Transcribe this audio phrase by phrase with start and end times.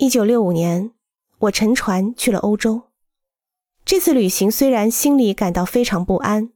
[0.00, 0.92] 一九六五年，
[1.38, 2.82] 我乘船去了欧洲。
[3.84, 6.52] 这次旅行虽然心里感到非常不安，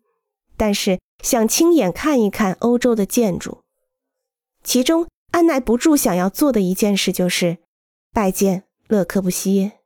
[0.57, 3.63] 但是想亲眼看一看欧洲的建筑。
[4.63, 7.59] 其中按耐不住想要做的一件事就是
[8.13, 9.81] 拜见勒柯布西耶。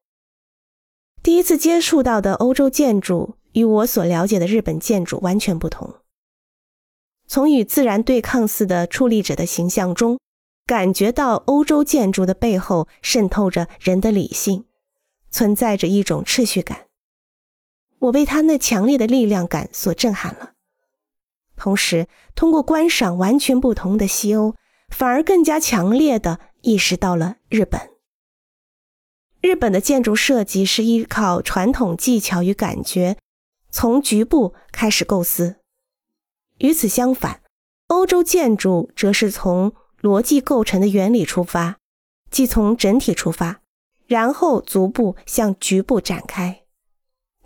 [1.23, 5.95] 第一次接触到的欧洲建筑与我所了解的日本建筑完全不同。
[7.27, 10.19] 从与自然对抗似的矗立者的形象中。
[10.67, 14.65] 感觉到欧洲建筑的背后渗透着人的理性，
[15.31, 16.87] 存在着一种秩序感。
[18.01, 20.55] 我被他那强烈的力量感所震撼了。
[21.57, 24.57] 同时，通过观赏完全不同的西欧，
[24.89, 27.93] 反而更加强烈的意识到了日本。
[29.41, 33.17] 日本的建筑设计是依靠传统技巧与感觉，
[33.71, 35.61] 从局部开始构思。
[36.59, 37.43] 与此相反，
[37.87, 39.73] 欧洲建筑则是从
[40.07, 41.79] 逻辑构成的原理出发，
[42.31, 43.61] 即从整体出发，
[44.07, 46.63] 然后逐步向局部展开。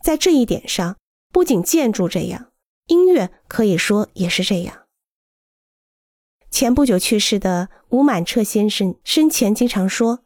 [0.02, 0.98] 在这一点上，
[1.32, 2.52] 不仅建筑这样，
[2.88, 4.82] 音乐可以说也是这样。
[6.50, 10.22] 前不久去世的吴满彻先生生前经常说：“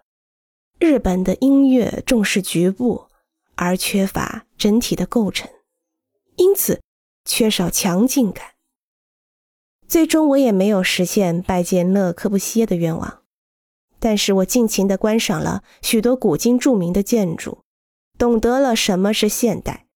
[0.80, 3.06] 日本的音乐重视局部，
[3.54, 5.48] 而缺乏整体的构成，
[6.34, 6.80] 因此
[7.24, 8.53] 缺少强劲感。”
[9.94, 13.20] 最终我也没有实现拜见勒柯布西耶的愿望，
[14.00, 17.58] 但是我尽情地观赏了许多古今著名的建筑，
[18.18, 19.86] 懂得了什么是现代。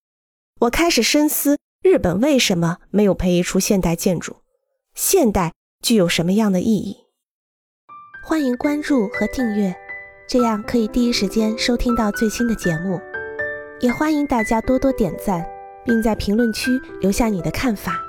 [0.60, 4.36] 我开始深思日本为什么没有培育出现代建筑，
[4.94, 6.98] 现代具有什么样的意义。
[8.24, 9.74] 欢迎关注和订阅，
[10.28, 13.00] 这样可以第一时间收听到最新的节目。
[13.80, 15.44] 也欢迎大家多多点赞，
[15.84, 18.04] 并在评论区留下你的看法。